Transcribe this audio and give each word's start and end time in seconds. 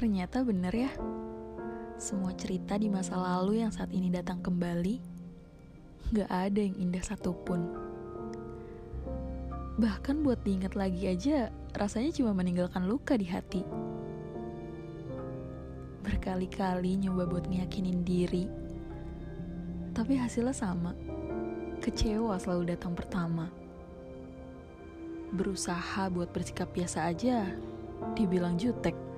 Ternyata 0.00 0.40
bener 0.40 0.72
ya, 0.72 0.88
semua 2.00 2.32
cerita 2.32 2.80
di 2.80 2.88
masa 2.88 3.20
lalu 3.20 3.60
yang 3.60 3.68
saat 3.68 3.92
ini 3.92 4.08
datang 4.08 4.40
kembali, 4.40 4.96
gak 6.16 6.30
ada 6.32 6.56
yang 6.56 6.72
indah 6.80 7.04
satupun. 7.04 7.68
Bahkan 9.76 10.24
buat 10.24 10.40
diingat 10.40 10.72
lagi 10.72 11.04
aja, 11.04 11.52
rasanya 11.76 12.16
cuma 12.16 12.32
meninggalkan 12.32 12.88
luka 12.88 13.12
di 13.12 13.28
hati. 13.28 13.60
Berkali-kali 16.00 16.96
nyoba 16.96 17.28
buat 17.28 17.44
ngeyakinin 17.44 18.00
diri, 18.00 18.48
tapi 19.92 20.16
hasilnya 20.16 20.56
sama. 20.56 20.96
Kecewa 21.84 22.40
selalu 22.40 22.72
datang 22.72 22.96
pertama. 22.96 23.52
Berusaha 25.36 26.08
buat 26.08 26.32
bersikap 26.32 26.72
biasa 26.72 27.04
aja, 27.04 27.52
dibilang 28.16 28.56
jutek. 28.56 29.09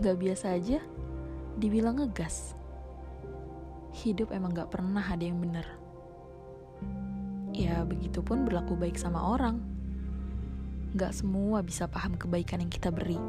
Gak 0.00 0.16
biasa 0.16 0.56
aja, 0.56 0.80
dibilang 1.60 2.00
ngegas. 2.00 2.56
Hidup 4.00 4.32
emang 4.32 4.56
gak 4.56 4.72
pernah 4.72 5.04
ada 5.04 5.20
yang 5.20 5.36
bener. 5.36 5.68
Ya, 7.52 7.84
begitupun 7.84 8.48
berlaku 8.48 8.80
baik 8.80 8.96
sama 8.96 9.20
orang. 9.20 9.60
Gak 10.96 11.12
semua 11.12 11.60
bisa 11.60 11.84
paham 11.84 12.16
kebaikan 12.16 12.64
yang 12.64 12.72
kita 12.72 12.88
beri. 12.88 13.20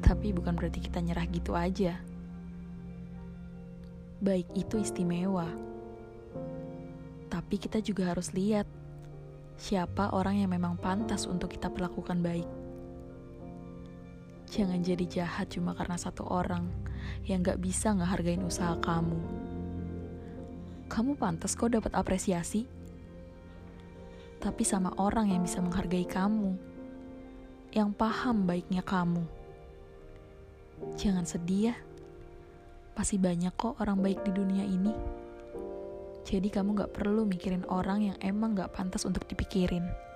Tapi 0.00 0.32
bukan 0.32 0.56
berarti 0.56 0.80
kita 0.80 1.04
nyerah 1.04 1.28
gitu 1.28 1.52
aja. 1.52 2.00
Baik 4.24 4.48
itu 4.56 4.80
istimewa. 4.80 5.44
Tapi 7.28 7.60
kita 7.60 7.84
juga 7.84 8.16
harus 8.16 8.32
lihat 8.32 8.64
siapa 9.60 10.08
orang 10.16 10.40
yang 10.40 10.48
memang 10.56 10.80
pantas 10.80 11.28
untuk 11.28 11.52
kita 11.52 11.68
perlakukan 11.68 12.24
baik. 12.24 12.48
Jangan 14.52 14.84
jadi 14.84 15.08
jahat 15.08 15.48
cuma 15.48 15.72
karena 15.72 15.96
satu 15.96 16.28
orang 16.28 16.68
yang 17.24 17.40
gak 17.40 17.56
bisa 17.56 17.88
ngehargain 17.96 18.44
usaha 18.44 18.76
kamu. 18.84 19.16
Kamu 20.92 21.16
pantas 21.16 21.56
kok 21.56 21.72
dapat 21.72 21.88
apresiasi. 21.96 22.68
Tapi 24.44 24.60
sama 24.60 24.92
orang 25.00 25.32
yang 25.32 25.40
bisa 25.40 25.64
menghargai 25.64 26.04
kamu. 26.04 26.52
Yang 27.72 27.96
paham 27.96 28.44
baiknya 28.44 28.84
kamu. 28.84 29.24
Jangan 31.00 31.24
sedih 31.24 31.72
ya. 31.72 31.76
Pasti 32.92 33.16
banyak 33.16 33.56
kok 33.56 33.80
orang 33.80 34.04
baik 34.04 34.20
di 34.20 34.36
dunia 34.36 34.68
ini. 34.68 34.92
Jadi 36.28 36.52
kamu 36.52 36.76
gak 36.76 36.92
perlu 36.92 37.24
mikirin 37.24 37.64
orang 37.72 38.12
yang 38.12 38.18
emang 38.20 38.52
gak 38.52 38.76
pantas 38.76 39.08
untuk 39.08 39.24
dipikirin. 39.24 40.11